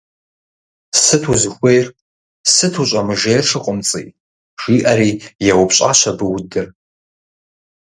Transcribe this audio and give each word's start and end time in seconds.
Сыт 1.03 1.23
узыхуейр, 1.31 1.87
сыт 2.53 2.75
ущӀэмыжейр, 2.81 3.43
ШыкъумцӀий,- 3.49 4.07
жиӀэри 4.61 5.11
еупщӀащ 5.51 6.01
абы 6.09 6.25
Удыр. 6.35 6.67